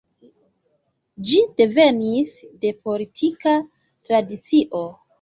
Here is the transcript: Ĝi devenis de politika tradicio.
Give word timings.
Ĝi 1.33 1.43
devenis 1.61 2.33
de 2.65 2.75
politika 2.91 3.57
tradicio. 3.67 4.87